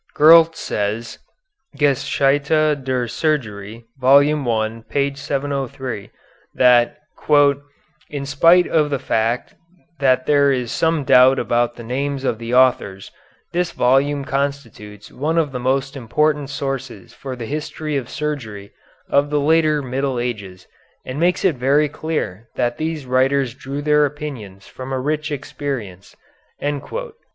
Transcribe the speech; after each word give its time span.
Gurlt 0.15 0.55
says 0.55 1.19
("Geschichte 1.77 2.83
der 2.83 3.05
Chirurgie," 3.05 3.83
Vol. 3.99 4.49
I, 4.49 4.83
p. 4.89 5.13
703) 5.13 6.09
that 6.55 6.97
"in 8.09 8.25
spite 8.25 8.65
of 8.67 8.89
the 8.89 8.97
fact 8.97 9.53
that 9.99 10.25
there 10.25 10.51
is 10.51 10.71
some 10.71 11.03
doubt 11.03 11.37
about 11.37 11.75
the 11.75 11.83
names 11.83 12.23
of 12.23 12.39
the 12.39 12.51
authors, 12.51 13.11
this 13.53 13.73
volume 13.73 14.25
constitutes 14.25 15.11
one 15.11 15.37
of 15.37 15.51
the 15.51 15.59
most 15.59 15.95
important 15.95 16.49
sources 16.49 17.13
for 17.13 17.35
the 17.35 17.45
history 17.45 17.95
of 17.95 18.09
surgery 18.09 18.71
of 19.07 19.29
the 19.29 19.39
later 19.39 19.83
Middle 19.83 20.17
Ages 20.19 20.65
and 21.05 21.19
makes 21.19 21.45
it 21.45 21.57
very 21.57 21.87
clear 21.87 22.49
that 22.55 22.77
these 22.79 23.05
writers 23.05 23.53
drew 23.53 23.83
their 23.83 24.07
opinions 24.07 24.65
from 24.65 24.91
a 24.91 24.99
rich 24.99 25.31
experience." 25.31 26.15